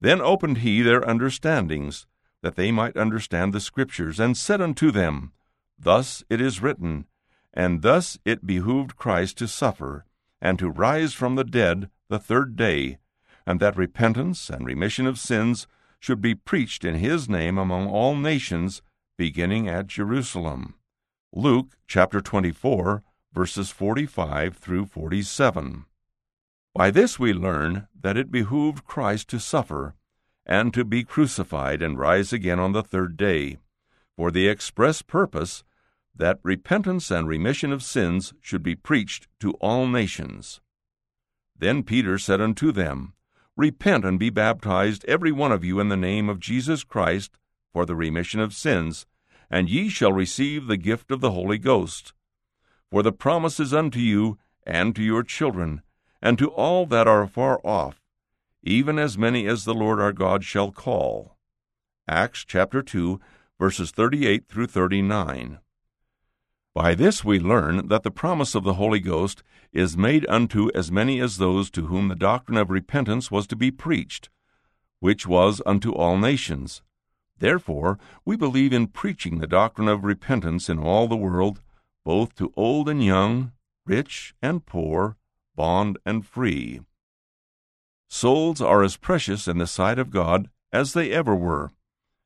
Then 0.00 0.22
opened 0.22 0.58
he 0.58 0.80
their 0.80 1.06
understandings, 1.06 2.06
that 2.40 2.56
they 2.56 2.72
might 2.72 2.96
understand 2.96 3.52
the 3.52 3.60
Scriptures, 3.60 4.18
and 4.18 4.38
said 4.38 4.62
unto 4.62 4.90
them, 4.90 5.32
Thus 5.78 6.24
it 6.30 6.40
is 6.40 6.62
written, 6.62 7.04
and 7.52 7.82
thus 7.82 8.18
it 8.24 8.46
behooved 8.46 8.96
Christ 8.96 9.36
to 9.36 9.46
suffer, 9.46 10.06
and 10.40 10.58
to 10.58 10.70
rise 10.70 11.12
from 11.12 11.34
the 11.34 11.44
dead 11.44 11.90
the 12.08 12.18
third 12.18 12.56
day, 12.56 12.96
and 13.46 13.60
that 13.60 13.76
repentance 13.76 14.48
and 14.48 14.64
remission 14.64 15.06
of 15.06 15.18
sins 15.18 15.66
should 16.00 16.22
be 16.22 16.34
preached 16.34 16.86
in 16.86 16.94
his 16.94 17.28
name 17.28 17.58
among 17.58 17.86
all 17.86 18.16
nations, 18.16 18.80
beginning 19.18 19.68
at 19.68 19.88
Jerusalem. 19.88 20.76
Luke 21.34 21.76
chapter 21.86 22.22
24, 22.22 23.02
verses 23.36 23.68
45 23.70 24.56
through 24.56 24.86
47. 24.86 25.84
By 26.74 26.90
this 26.90 27.18
we 27.18 27.34
learn 27.34 27.86
that 27.94 28.16
it 28.16 28.30
behooved 28.30 28.86
Christ 28.86 29.28
to 29.28 29.38
suffer, 29.38 29.94
and 30.46 30.72
to 30.72 30.86
be 30.86 31.04
crucified 31.04 31.82
and 31.82 31.98
rise 31.98 32.32
again 32.32 32.58
on 32.58 32.72
the 32.72 32.82
third 32.82 33.18
day, 33.18 33.58
for 34.16 34.30
the 34.30 34.48
express 34.48 35.02
purpose 35.02 35.64
that 36.14 36.38
repentance 36.42 37.10
and 37.10 37.28
remission 37.28 37.72
of 37.72 37.82
sins 37.82 38.32
should 38.40 38.62
be 38.62 38.74
preached 38.74 39.28
to 39.40 39.52
all 39.60 39.86
nations. 39.86 40.62
Then 41.54 41.82
Peter 41.82 42.16
said 42.16 42.40
unto 42.40 42.72
them, 42.72 43.12
Repent 43.54 44.06
and 44.06 44.18
be 44.18 44.30
baptized, 44.30 45.04
every 45.04 45.30
one 45.30 45.52
of 45.52 45.62
you, 45.62 45.78
in 45.78 45.90
the 45.90 45.96
name 45.98 46.30
of 46.30 46.40
Jesus 46.40 46.84
Christ, 46.84 47.36
for 47.70 47.84
the 47.84 47.96
remission 47.96 48.40
of 48.40 48.54
sins, 48.54 49.04
and 49.50 49.68
ye 49.68 49.90
shall 49.90 50.12
receive 50.12 50.68
the 50.68 50.78
gift 50.78 51.10
of 51.10 51.20
the 51.20 51.32
Holy 51.32 51.58
Ghost. 51.58 52.14
For 52.90 53.02
the 53.02 53.12
promise 53.12 53.58
is 53.58 53.74
unto 53.74 53.98
you, 53.98 54.38
and 54.64 54.94
to 54.96 55.02
your 55.02 55.22
children, 55.22 55.82
and 56.22 56.38
to 56.38 56.48
all 56.48 56.86
that 56.86 57.06
are 57.06 57.26
far 57.26 57.60
off, 57.64 58.00
even 58.62 58.98
as 58.98 59.18
many 59.18 59.46
as 59.46 59.64
the 59.64 59.74
Lord 59.74 60.00
our 60.00 60.12
God 60.12 60.44
shall 60.44 60.70
call. 60.70 61.36
Acts 62.08 62.44
chapter 62.44 62.82
2, 62.82 63.20
verses 63.58 63.90
38 63.90 64.48
through 64.48 64.68
39. 64.68 65.58
By 66.74 66.94
this 66.94 67.24
we 67.24 67.40
learn 67.40 67.88
that 67.88 68.02
the 68.02 68.10
promise 68.10 68.54
of 68.54 68.62
the 68.62 68.74
Holy 68.74 69.00
Ghost 69.00 69.42
is 69.72 69.96
made 69.96 70.26
unto 70.28 70.70
as 70.74 70.92
many 70.92 71.20
as 71.20 71.38
those 71.38 71.70
to 71.70 71.86
whom 71.86 72.08
the 72.08 72.14
doctrine 72.14 72.58
of 72.58 72.70
repentance 72.70 73.30
was 73.30 73.46
to 73.46 73.56
be 73.56 73.70
preached, 73.70 74.28
which 75.00 75.26
was 75.26 75.62
unto 75.64 75.92
all 75.92 76.18
nations. 76.18 76.82
Therefore, 77.38 77.98
we 78.24 78.36
believe 78.36 78.72
in 78.72 78.88
preaching 78.88 79.38
the 79.38 79.46
doctrine 79.46 79.88
of 79.88 80.04
repentance 80.04 80.68
in 80.68 80.78
all 80.78 81.08
the 81.08 81.16
world, 81.16 81.60
both 82.06 82.34
to 82.36 82.50
old 82.56 82.88
and 82.88 83.04
young, 83.04 83.52
rich 83.84 84.34
and 84.40 84.64
poor, 84.64 85.18
bond 85.54 85.98
and 86.06 86.24
free. 86.24 86.80
Souls 88.08 88.62
are 88.62 88.82
as 88.82 88.96
precious 88.96 89.46
in 89.46 89.58
the 89.58 89.66
sight 89.66 89.98
of 89.98 90.10
God 90.10 90.48
as 90.72 90.94
they 90.94 91.10
ever 91.10 91.34
were, 91.34 91.72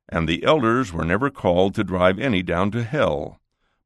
and 0.09 0.29
the 0.29 0.45
elders 0.45 0.93
were 0.93 1.05
never 1.05 1.31
called 1.31 1.75
to 1.75 1.83
drive 1.83 2.19
any 2.19 2.43
down 2.43 2.71
to 2.71 2.85
hell 2.85 3.41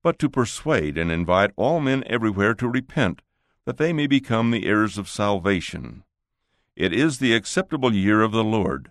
but 0.05 0.19
to 0.19 0.29
persuade 0.29 0.99
and 0.99 1.11
invite 1.11 1.51
all 1.57 1.81
men 1.81 2.05
everywhere 2.07 2.53
to 2.53 2.69
repent, 2.69 3.23
that 3.65 3.79
they 3.79 3.91
may 3.91 4.07
become 4.07 4.51
the 4.51 4.67
heirs 4.67 4.99
of 4.99 5.09
salvation. 5.09 6.05
It 6.77 6.93
is 6.93 7.19
the 7.19 7.35
acceptable 7.35 7.95
year 7.95 8.21
of 8.21 8.31
the 8.31 8.45
Lord. 8.45 8.91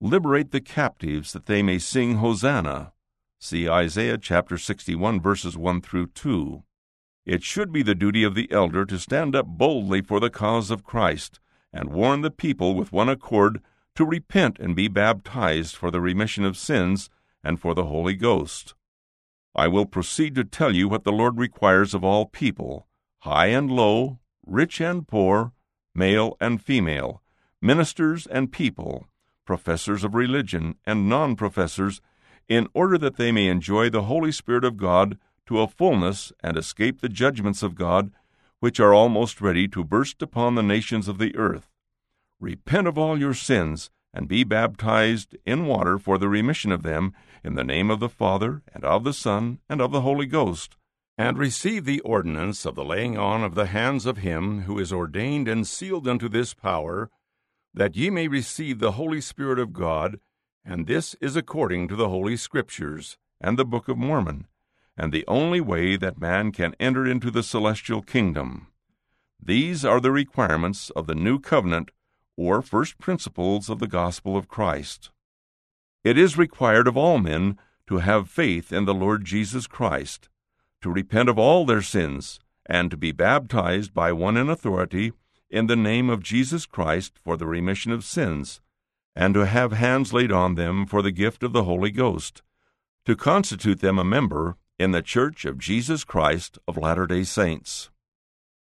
Liberate 0.00 0.50
the 0.50 0.62
captives 0.62 1.34
that 1.34 1.44
they 1.44 1.62
may 1.62 1.78
sing 1.78 2.16
Hosanna. 2.16 2.94
See 3.40 3.68
Isaiah 3.68 4.18
chapter 4.18 4.58
61 4.58 5.20
verses 5.20 5.56
1 5.56 5.80
through 5.82 6.08
2. 6.08 6.64
It 7.24 7.44
should 7.44 7.70
be 7.70 7.82
the 7.82 7.94
duty 7.94 8.24
of 8.24 8.34
the 8.34 8.50
elder 8.50 8.84
to 8.86 8.98
stand 8.98 9.36
up 9.36 9.46
boldly 9.46 10.02
for 10.02 10.18
the 10.18 10.28
cause 10.28 10.72
of 10.72 10.82
Christ 10.82 11.38
and 11.72 11.92
warn 11.92 12.22
the 12.22 12.32
people 12.32 12.74
with 12.74 12.90
one 12.90 13.08
accord 13.08 13.62
to 13.94 14.04
repent 14.04 14.58
and 14.58 14.74
be 14.74 14.88
baptized 14.88 15.76
for 15.76 15.92
the 15.92 16.00
remission 16.00 16.44
of 16.44 16.56
sins 16.56 17.10
and 17.44 17.60
for 17.60 17.74
the 17.74 17.84
Holy 17.84 18.14
Ghost. 18.14 18.74
I 19.54 19.68
will 19.68 19.86
proceed 19.86 20.34
to 20.34 20.44
tell 20.44 20.74
you 20.74 20.88
what 20.88 21.04
the 21.04 21.12
Lord 21.12 21.38
requires 21.38 21.94
of 21.94 22.02
all 22.02 22.26
people, 22.26 22.88
high 23.20 23.46
and 23.46 23.70
low, 23.70 24.18
rich 24.44 24.80
and 24.80 25.06
poor, 25.06 25.52
male 25.94 26.36
and 26.40 26.60
female, 26.60 27.22
ministers 27.62 28.26
and 28.26 28.50
people, 28.50 29.06
professors 29.44 30.02
of 30.02 30.16
religion 30.16 30.74
and 30.84 31.08
non 31.08 31.36
professors, 31.36 32.00
in 32.48 32.66
order 32.72 32.96
that 32.98 33.16
they 33.16 33.30
may 33.30 33.48
enjoy 33.48 33.90
the 33.90 34.04
Holy 34.04 34.32
Spirit 34.32 34.64
of 34.64 34.76
God 34.76 35.18
to 35.46 35.60
a 35.60 35.68
fullness 35.68 36.32
and 36.42 36.56
escape 36.56 37.00
the 37.00 37.08
judgments 37.08 37.62
of 37.62 37.74
God, 37.74 38.10
which 38.60 38.80
are 38.80 38.94
almost 38.94 39.40
ready 39.40 39.68
to 39.68 39.84
burst 39.84 40.22
upon 40.22 40.54
the 40.54 40.62
nations 40.62 41.08
of 41.08 41.18
the 41.18 41.36
earth. 41.36 41.68
Repent 42.40 42.86
of 42.86 42.98
all 42.98 43.18
your 43.18 43.34
sins 43.34 43.90
and 44.12 44.28
be 44.28 44.44
baptized 44.44 45.36
in 45.44 45.66
water 45.66 45.98
for 45.98 46.18
the 46.18 46.28
remission 46.28 46.72
of 46.72 46.82
them, 46.82 47.12
in 47.44 47.54
the 47.54 47.64
name 47.64 47.90
of 47.90 48.00
the 48.00 48.08
Father, 48.08 48.62
and 48.74 48.84
of 48.84 49.04
the 49.04 49.12
Son, 49.12 49.58
and 49.68 49.80
of 49.80 49.92
the 49.92 50.00
Holy 50.00 50.26
Ghost, 50.26 50.76
and 51.16 51.36
receive 51.36 51.84
the 51.84 52.00
ordinance 52.00 52.64
of 52.64 52.74
the 52.74 52.84
laying 52.84 53.18
on 53.18 53.44
of 53.44 53.54
the 53.54 53.66
hands 53.66 54.06
of 54.06 54.18
him 54.18 54.62
who 54.62 54.78
is 54.78 54.92
ordained 54.92 55.46
and 55.46 55.66
sealed 55.66 56.08
unto 56.08 56.28
this 56.28 56.54
power, 56.54 57.10
that 57.74 57.96
ye 57.96 58.08
may 58.08 58.28
receive 58.28 58.78
the 58.78 58.92
Holy 58.92 59.20
Spirit 59.20 59.58
of 59.58 59.72
God, 59.72 60.18
and 60.68 60.86
this 60.86 61.14
is 61.14 61.34
according 61.34 61.88
to 61.88 61.96
the 61.96 62.10
Holy 62.10 62.36
Scriptures, 62.36 63.16
and 63.40 63.58
the 63.58 63.64
Book 63.64 63.88
of 63.88 63.96
Mormon, 63.96 64.46
and 64.98 65.12
the 65.12 65.24
only 65.26 65.62
way 65.62 65.96
that 65.96 66.20
man 66.20 66.52
can 66.52 66.74
enter 66.78 67.06
into 67.06 67.30
the 67.30 67.42
celestial 67.42 68.02
kingdom. 68.02 68.66
These 69.42 69.82
are 69.82 69.98
the 69.98 70.10
requirements 70.10 70.90
of 70.90 71.06
the 71.06 71.14
new 71.14 71.40
covenant 71.40 71.90
or 72.36 72.60
first 72.60 72.98
principles 72.98 73.70
of 73.70 73.78
the 73.78 73.86
gospel 73.86 74.36
of 74.36 74.48
Christ. 74.48 75.10
It 76.04 76.18
is 76.18 76.36
required 76.36 76.86
of 76.86 76.98
all 76.98 77.18
men 77.18 77.56
to 77.86 77.98
have 77.98 78.28
faith 78.28 78.70
in 78.70 78.84
the 78.84 78.94
Lord 78.94 79.24
Jesus 79.24 79.66
Christ, 79.66 80.28
to 80.82 80.92
repent 80.92 81.30
of 81.30 81.38
all 81.38 81.64
their 81.64 81.80
sins, 81.80 82.40
and 82.66 82.90
to 82.90 82.96
be 82.98 83.10
baptized 83.10 83.94
by 83.94 84.12
one 84.12 84.36
in 84.36 84.50
authority 84.50 85.12
in 85.48 85.66
the 85.66 85.76
name 85.76 86.10
of 86.10 86.22
Jesus 86.22 86.66
Christ 86.66 87.14
for 87.24 87.38
the 87.38 87.46
remission 87.46 87.90
of 87.90 88.04
sins, 88.04 88.60
and 89.14 89.34
to 89.34 89.46
have 89.46 89.72
hands 89.72 90.12
laid 90.12 90.32
on 90.32 90.54
them 90.54 90.86
for 90.86 91.02
the 91.02 91.10
gift 91.10 91.42
of 91.42 91.52
the 91.52 91.64
Holy 91.64 91.90
Ghost, 91.90 92.42
to 93.04 93.16
constitute 93.16 93.80
them 93.80 93.98
a 93.98 94.04
member 94.04 94.56
in 94.78 94.92
the 94.92 95.02
Church 95.02 95.44
of 95.44 95.58
Jesus 95.58 96.04
Christ 96.04 96.58
of 96.68 96.76
Latter 96.76 97.06
day 97.06 97.24
Saints. 97.24 97.90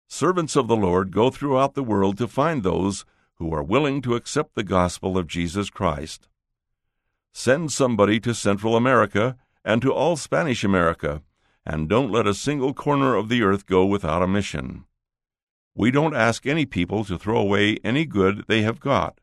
Servants 0.08 0.56
of 0.56 0.68
the 0.68 0.76
Lord 0.76 1.12
go 1.12 1.30
throughout 1.30 1.76
the 1.76 1.84
world 1.84 2.18
to 2.18 2.28
find 2.28 2.64
those 2.64 3.06
who 3.36 3.54
are 3.54 3.64
willing 3.64 4.02
to 4.02 4.16
accept 4.16 4.56
the 4.56 4.64
gospel 4.64 5.18
of 5.18 5.28
Jesus 5.28 5.70
Christ. 5.70 6.28
Send 7.32 7.72
somebody 7.72 8.20
to 8.22 8.34
Central 8.34 8.76
America 8.76 9.38
and 9.64 9.82
to 9.82 9.94
all 9.94 10.16
Spanish 10.16 10.64
America, 10.64 11.22
and 11.66 11.88
don't 11.88 12.12
let 12.12 12.26
a 12.26 12.34
single 12.34 12.74
corner 12.74 13.16
of 13.16 13.30
the 13.30 13.44
earth 13.44 13.68
go 13.68 13.86
without 13.86 14.24
a 14.24 14.28
mission. 14.28 14.86
We 15.76 15.92
don't 15.92 16.16
ask 16.16 16.46
any 16.46 16.66
people 16.66 17.06
to 17.06 17.18
throw 17.18 17.38
away 17.38 17.78
any 17.84 18.06
good 18.06 18.46
they 18.48 18.64
have 18.64 18.80
got. 18.80 19.20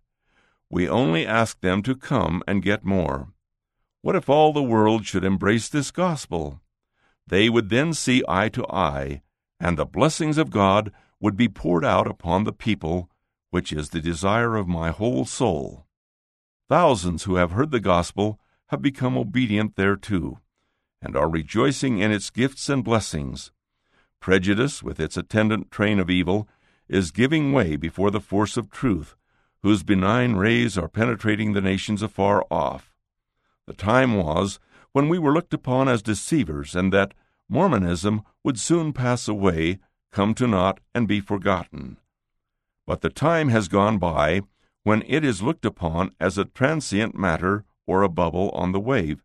We 0.71 0.89
only 0.89 1.27
ask 1.27 1.61
them 1.61 1.83
to 1.83 1.95
come 1.95 2.43
and 2.47 2.63
get 2.63 2.85
more. 2.85 3.29
What 4.03 4.17
if 4.17 4.29
all 4.29 4.53
the 4.53 4.63
world 4.63 5.07
should 5.07 5.25
embrace 5.25 5.69
this 5.69 5.91
gospel? 5.91 6.61
They 7.27 7.49
would 7.49 7.71
then 7.71 7.93
see 7.93 8.23
eye 8.29 8.49
to 8.51 8.67
eye, 8.69 9.23
and 9.59 9.77
the 9.77 9.87
blessings 9.87 10.39
of 10.39 10.51
God 10.51 10.93
would 11.21 11.37
be 11.37 11.49
poured 11.49 11.85
out 11.85 12.07
upon 12.07 12.45
the 12.45 12.53
people 12.53 13.11
which 13.51 13.73
is 13.73 13.91
the 13.91 14.01
desire 14.01 14.57
of 14.57 14.69
my 14.69 14.91
whole 14.91 15.25
soul. 15.25 15.87
Thousands 16.69 17.25
who 17.25 17.37
have 17.37 17.53
heard 17.53 17.71
the 17.71 17.81
gospel 17.81 18.39
have 18.67 18.83
become 18.83 19.17
obedient 19.17 19.77
thereto, 19.77 20.41
and 21.01 21.17
are 21.17 21.29
rejoicing 21.29 21.99
in 21.99 22.11
its 22.11 22.31
gifts 22.31 22.69
and 22.69 22.83
blessings. 22.85 23.53
Prejudice, 24.21 24.83
with 24.83 24.99
its 24.99 25.17
attendant 25.17 25.71
train 25.71 25.99
of 25.99 26.11
evil, 26.11 26.49
is 26.89 27.11
giving 27.11 27.53
way 27.53 27.77
before 27.77 28.11
the 28.11 28.21
force 28.21 28.57
of 28.57 28.71
truth, 28.71 29.17
whose 29.63 29.83
benign 29.83 30.37
rays 30.37 30.77
are 30.77 30.89
penetrating 30.89 31.53
the 31.53 31.61
nations 31.61 32.03
afar 32.03 32.45
off. 32.51 32.95
The 33.67 33.73
time 33.73 34.17
was 34.17 34.59
when 34.93 35.09
we 35.09 35.19
were 35.19 35.33
looked 35.33 35.55
upon 35.55 35.89
as 35.89 36.03
deceivers, 36.03 36.75
and 36.75 36.93
that 36.93 37.15
Mormonism 37.49 38.23
would 38.43 38.59
soon 38.59 38.93
pass 38.93 39.29
away, 39.29 39.79
come 40.11 40.35
to 40.35 40.47
naught, 40.47 40.81
and 40.95 41.07
be 41.07 41.21
forgotten. 41.21 41.99
But 42.87 43.01
the 43.01 43.11
time 43.11 43.49
has 43.49 43.69
gone 43.69 43.99
by 43.99 44.43
when 44.85 45.03
it 45.07 45.25
is 45.25 45.43
looked 45.43 45.65
upon 45.65 46.13
as 46.21 46.39
a 46.39 46.45
transient 46.45 47.17
matter 47.17 47.65
or 47.87 48.03
a 48.03 48.09
bubble 48.09 48.51
on 48.51 48.73
the 48.73 48.81
wave, 48.81 49.25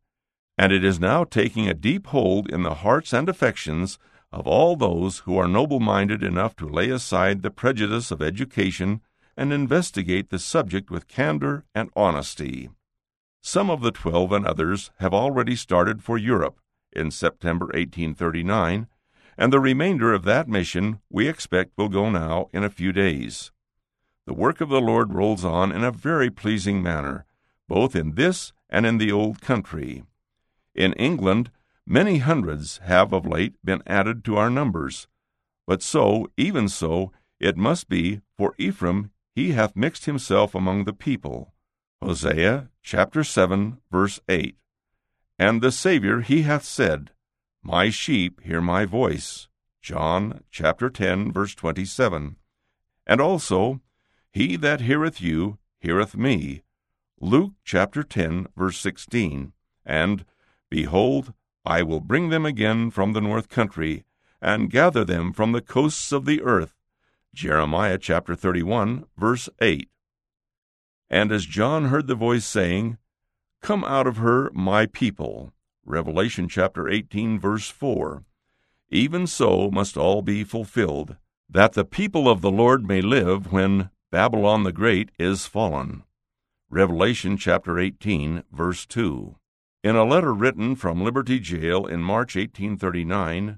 and 0.58 0.72
it 0.72 0.84
is 0.84 1.00
now 1.00 1.24
taking 1.24 1.68
a 1.68 1.74
deep 1.74 2.08
hold 2.08 2.50
in 2.50 2.64
the 2.64 2.76
hearts 2.76 3.14
and 3.14 3.30
affections 3.30 3.98
of 4.32 4.48
all 4.48 4.76
those 4.76 5.20
who 5.20 5.38
are 5.38 5.48
noble 5.48 5.80
minded 5.80 6.24
enough 6.24 6.56
to 6.56 6.68
lay 6.68 6.90
aside 6.90 7.42
the 7.42 7.52
prejudice 7.52 8.12
of 8.12 8.22
education 8.22 9.02
and 9.38 9.54
investigate 9.54 10.30
the 10.30 10.40
subject 10.40 10.92
with 10.92 11.08
candor 11.08 11.64
and 11.74 11.90
honesty. 11.96 12.70
Some 13.42 13.70
of 13.70 13.82
the 13.82 13.92
twelve 13.92 14.32
and 14.32 14.46
others 14.46 14.92
have 15.00 15.14
already 15.14 15.56
started 15.56 16.04
for 16.04 16.18
Europe 16.18 16.60
in 16.92 17.10
September 17.10 17.66
1839, 17.68 18.88
and 19.38 19.52
the 19.52 19.60
remainder 19.60 20.14
of 20.14 20.24
that 20.24 20.48
mission 20.48 21.00
we 21.10 21.28
expect 21.28 21.72
will 21.78 21.90
go 21.90 22.10
now 22.10 22.50
in 22.54 22.64
a 22.64 22.70
few 22.70 22.92
days. 22.92 23.52
The 24.28 24.34
work 24.34 24.62
of 24.62 24.70
the 24.70 24.82
Lord 24.82 25.14
rolls 25.14 25.44
on 25.44 25.72
in 25.72 25.84
a 25.84 25.92
very 25.92 26.30
pleasing 26.30 26.84
manner, 26.84 27.26
both 27.68 27.96
in 27.96 28.16
this 28.16 28.54
and 28.70 28.86
in 28.86 28.98
the 28.98 29.12
old 29.12 29.42
country. 29.42 30.04
In 30.76 30.94
England, 30.94 31.50
many 31.88 32.20
hundreds 32.20 32.78
have 32.84 33.12
of 33.12 33.26
late 33.26 33.56
been 33.64 33.82
added 33.88 34.24
to 34.26 34.38
our 34.38 34.50
numbers. 34.50 35.08
But 35.66 35.82
so, 35.82 36.28
even 36.38 36.70
so, 36.70 37.12
it 37.40 37.58
must 37.58 37.90
be, 37.90 38.22
for 38.38 38.54
Ephraim 38.58 39.12
he 39.34 39.52
hath 39.52 39.76
mixed 39.76 40.06
himself 40.06 40.54
among 40.54 40.84
the 40.84 40.94
people. 40.94 41.54
Hosea 42.02 42.70
chapter 42.82 43.24
7, 43.24 43.78
verse 43.92 44.20
8. 44.28 44.58
And 45.38 45.62
the 45.62 45.72
Saviour 45.72 46.22
he 46.22 46.44
hath 46.44 46.64
said, 46.64 47.12
My 47.64 47.90
sheep 47.90 48.42
hear 48.42 48.62
my 48.62 48.86
voice. 48.86 49.48
John 49.82 50.42
chapter 50.52 50.90
10, 50.90 51.32
verse 51.32 51.56
27. 51.56 52.36
And 53.08 53.22
also, 53.22 53.82
he 54.32 54.56
that 54.58 54.82
heareth 54.82 55.22
you 55.22 55.58
heareth 55.80 56.16
me. 56.16 56.62
Luke 57.20 57.54
chapter 57.64 58.04
10, 58.04 58.48
verse 58.56 58.78
16. 58.80 59.54
And, 59.86 60.26
Behold, 60.70 61.34
I 61.66 61.84
will 61.84 62.00
bring 62.00 62.30
them 62.30 62.46
again 62.46 62.92
from 62.92 63.14
the 63.14 63.22
north 63.22 63.50
country, 63.50 64.06
and 64.42 64.72
gather 64.72 65.04
them 65.04 65.34
from 65.34 65.52
the 65.52 65.62
coasts 65.62 66.12
of 66.12 66.26
the 66.26 66.42
earth. 66.42 66.81
Jeremiah 67.34 67.98
chapter 67.98 68.36
31, 68.36 69.06
verse 69.18 69.48
8. 69.62 69.90
And 71.10 71.32
as 71.32 71.46
John 71.46 71.86
heard 71.86 72.08
the 72.08 72.16
voice 72.16 72.46
saying, 72.46 72.98
Come 73.62 73.84
out 73.86 74.06
of 74.06 74.18
her, 74.18 74.52
my 74.54 74.86
people. 74.86 75.54
Revelation 75.86 76.50
chapter 76.50 76.90
18, 76.90 77.40
verse 77.40 77.70
4. 77.70 78.24
Even 78.90 79.28
so 79.28 79.72
must 79.72 79.96
all 79.96 80.22
be 80.22 80.44
fulfilled, 80.44 81.16
that 81.50 81.74
the 81.74 81.86
people 81.86 82.28
of 82.28 82.42
the 82.42 82.52
Lord 82.52 82.86
may 82.86 83.02
live 83.02 83.52
when 83.52 83.90
Babylon 84.12 84.64
the 84.64 84.74
Great 84.74 85.12
is 85.18 85.46
fallen. 85.46 86.04
Revelation 86.70 87.38
chapter 87.38 87.80
18, 87.80 88.44
verse 88.52 88.86
2. 88.86 89.36
In 89.84 89.96
a 89.96 90.04
letter 90.04 90.34
written 90.34 90.76
from 90.76 91.02
Liberty 91.02 91.40
Jail 91.40 91.86
in 91.86 92.02
March 92.02 92.36
1839, 92.36 93.58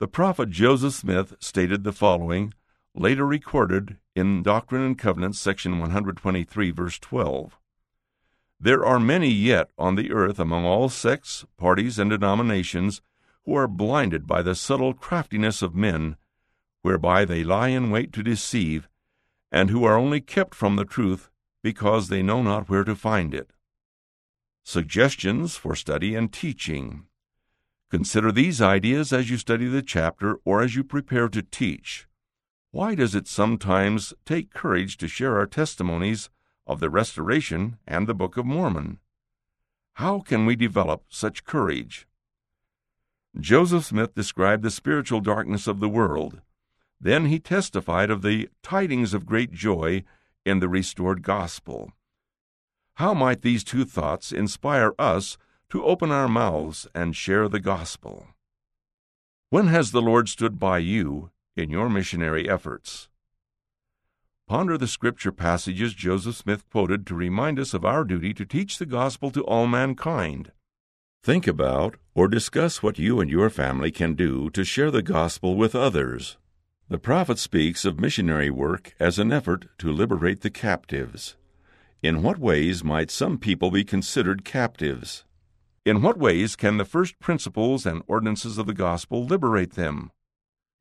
the 0.00 0.08
prophet 0.08 0.50
Joseph 0.50 0.94
Smith 0.94 1.34
stated 1.38 1.84
the 1.84 1.92
following, 1.92 2.52
later 2.98 3.26
recorded 3.26 3.98
in 4.14 4.42
Doctrine 4.42 4.82
and 4.82 4.98
Covenants, 4.98 5.38
section 5.38 5.78
123, 5.78 6.70
verse 6.70 6.98
12. 6.98 7.58
There 8.58 8.86
are 8.86 8.98
many 8.98 9.28
yet 9.28 9.70
on 9.76 9.96
the 9.96 10.10
earth 10.10 10.38
among 10.38 10.64
all 10.64 10.88
sects, 10.88 11.44
parties, 11.58 11.98
and 11.98 12.08
denominations 12.08 13.02
who 13.44 13.54
are 13.54 13.68
blinded 13.68 14.26
by 14.26 14.40
the 14.40 14.54
subtle 14.54 14.94
craftiness 14.94 15.60
of 15.60 15.74
men, 15.74 16.16
whereby 16.80 17.26
they 17.26 17.44
lie 17.44 17.68
in 17.68 17.90
wait 17.90 18.14
to 18.14 18.22
deceive 18.22 18.88
and 19.52 19.68
who 19.68 19.84
are 19.84 19.96
only 19.96 20.20
kept 20.20 20.54
from 20.54 20.76
the 20.76 20.84
truth 20.84 21.30
because 21.62 22.08
they 22.08 22.22
know 22.22 22.42
not 22.42 22.68
where 22.68 22.84
to 22.84 22.96
find 22.96 23.34
it. 23.34 23.50
Suggestions 24.64 25.56
for 25.56 25.76
study 25.76 26.14
and 26.14 26.32
teaching. 26.32 27.04
Consider 27.90 28.32
these 28.32 28.60
ideas 28.62 29.12
as 29.12 29.30
you 29.30 29.36
study 29.36 29.66
the 29.66 29.82
chapter 29.82 30.38
or 30.44 30.62
as 30.62 30.74
you 30.74 30.82
prepare 30.82 31.28
to 31.28 31.42
teach. 31.42 32.08
Why 32.76 32.94
does 32.94 33.14
it 33.14 33.26
sometimes 33.26 34.12
take 34.26 34.52
courage 34.52 34.98
to 34.98 35.08
share 35.08 35.38
our 35.38 35.46
testimonies 35.46 36.28
of 36.66 36.78
the 36.78 36.90
Restoration 36.90 37.78
and 37.86 38.06
the 38.06 38.12
Book 38.12 38.36
of 38.36 38.44
Mormon? 38.44 38.98
How 39.94 40.20
can 40.20 40.44
we 40.44 40.56
develop 40.56 41.04
such 41.08 41.44
courage? 41.44 42.06
Joseph 43.40 43.86
Smith 43.86 44.14
described 44.14 44.62
the 44.62 44.70
spiritual 44.70 45.22
darkness 45.22 45.66
of 45.66 45.80
the 45.80 45.88
world. 45.88 46.42
Then 47.00 47.24
he 47.24 47.38
testified 47.38 48.10
of 48.10 48.20
the 48.20 48.50
tidings 48.62 49.14
of 49.14 49.24
great 49.24 49.52
joy 49.52 50.04
in 50.44 50.60
the 50.60 50.68
restored 50.68 51.22
gospel. 51.22 51.92
How 52.96 53.14
might 53.14 53.40
these 53.40 53.64
two 53.64 53.86
thoughts 53.86 54.32
inspire 54.32 54.92
us 54.98 55.38
to 55.70 55.82
open 55.82 56.10
our 56.10 56.28
mouths 56.28 56.86
and 56.94 57.16
share 57.16 57.48
the 57.48 57.58
gospel? 57.58 58.26
When 59.48 59.68
has 59.68 59.92
the 59.92 60.02
Lord 60.02 60.28
stood 60.28 60.58
by 60.58 60.76
you 60.80 61.30
in 61.56 61.70
your 61.70 61.88
missionary 61.88 62.48
efforts? 62.48 63.08
Ponder 64.46 64.78
the 64.78 64.86
scripture 64.86 65.32
passages 65.32 65.94
Joseph 65.94 66.36
Smith 66.36 66.68
quoted 66.70 67.06
to 67.06 67.14
remind 67.14 67.58
us 67.58 67.74
of 67.74 67.84
our 67.84 68.04
duty 68.04 68.32
to 68.34 68.44
teach 68.44 68.78
the 68.78 68.86
gospel 68.86 69.30
to 69.32 69.42
all 69.42 69.66
mankind. 69.66 70.52
Think 71.24 71.48
about 71.48 71.96
or 72.14 72.28
discuss 72.28 72.82
what 72.82 72.98
you 72.98 73.18
and 73.20 73.28
your 73.28 73.50
family 73.50 73.90
can 73.90 74.14
do 74.14 74.48
to 74.50 74.64
share 74.64 74.92
the 74.92 75.02
gospel 75.02 75.56
with 75.56 75.74
others. 75.74 76.36
The 76.88 76.98
prophet 76.98 77.40
speaks 77.40 77.84
of 77.84 77.98
missionary 77.98 78.50
work 78.50 78.94
as 79.00 79.18
an 79.18 79.32
effort 79.32 79.66
to 79.78 79.90
liberate 79.90 80.42
the 80.42 80.50
captives. 80.50 81.36
In 82.00 82.22
what 82.22 82.38
ways 82.38 82.84
might 82.84 83.10
some 83.10 83.38
people 83.38 83.72
be 83.72 83.82
considered 83.82 84.44
captives? 84.44 85.24
In 85.84 86.02
what 86.02 86.16
ways 86.16 86.54
can 86.54 86.76
the 86.76 86.84
first 86.84 87.18
principles 87.18 87.84
and 87.84 88.02
ordinances 88.06 88.58
of 88.58 88.66
the 88.66 88.74
gospel 88.74 89.24
liberate 89.24 89.72
them? 89.72 90.12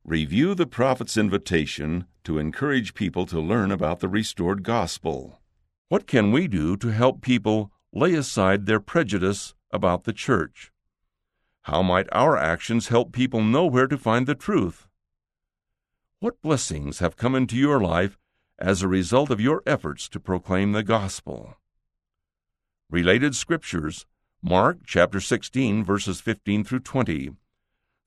Review 0.07 0.53
the 0.53 0.67
prophet's 0.67 1.17
invitation 1.17 2.05
to 2.25 2.37
encourage 2.37 2.93
people 2.93 3.25
to 3.25 3.39
learn 3.39 3.71
about 3.71 4.01
the 4.01 4.07
restored 4.07 4.61
gospel. 4.61 5.41
What 5.89 6.05
can 6.05 6.31
we 6.31 6.47
do 6.47 6.77
to 6.77 6.89
help 6.89 7.21
people 7.21 7.71
lay 7.91 8.13
aside 8.13 8.67
their 8.67 8.79
prejudice 8.79 9.55
about 9.71 10.03
the 10.03 10.13
church? 10.13 10.71
How 11.63 11.81
might 11.81 12.07
our 12.11 12.37
actions 12.37 12.89
help 12.89 13.13
people 13.13 13.41
know 13.41 13.65
where 13.65 13.87
to 13.87 13.97
find 13.97 14.27
the 14.27 14.35
truth? 14.35 14.87
What 16.19 16.39
blessings 16.39 16.99
have 16.99 17.17
come 17.17 17.33
into 17.33 17.57
your 17.57 17.81
life 17.81 18.19
as 18.59 18.83
a 18.83 18.87
result 18.87 19.31
of 19.31 19.41
your 19.41 19.63
efforts 19.65 20.07
to 20.09 20.19
proclaim 20.19 20.73
the 20.73 20.83
gospel? 20.83 21.55
Related 22.91 23.35
scriptures 23.35 24.05
Mark 24.43 24.81
chapter 24.85 25.19
16 25.19 25.83
verses 25.83 26.21
15 26.21 26.63
through 26.63 26.81
20, 26.81 27.31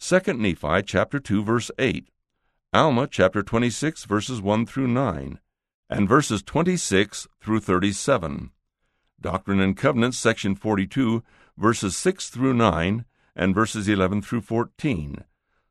2 0.01 0.21
Nephi 0.35 0.83
chapter 0.83 1.19
2 1.19 1.43
verse 1.43 1.73
8, 1.77 2.09
Alma 2.73 3.09
chapter 3.11 3.43
26 3.43 4.05
verses 4.05 4.41
1 4.41 4.65
through 4.65 4.87
9, 4.87 5.41
and 5.91 6.09
verses 6.09 6.41
26 6.41 7.27
through 7.41 7.59
37. 7.59 8.51
Doctrine 9.21 9.61
and 9.61 9.77
Covenants 9.77 10.17
section 10.17 10.55
42 10.55 11.25
verses 11.57 11.97
6 11.97 12.31
through 12.31 12.55
9 12.55 13.05
and 13.35 13.55
verses 13.55 13.89
11 13.89 14.23
through 14.23 14.43
14. 14.43 15.25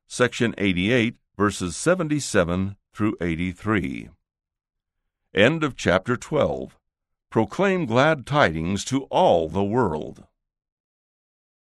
Section 0.07 0.53
88 0.57 1.15
verses 1.37 1.77
77 1.77 2.75
through 2.93 3.15
83. 3.21 4.09
End 5.33 5.63
of 5.63 5.77
chapter 5.77 6.17
12. 6.17 6.77
Proclaim 7.29 7.85
glad 7.85 8.25
tidings 8.25 8.83
to 8.85 9.03
all 9.03 9.47
the 9.47 9.63
world. 9.63 10.25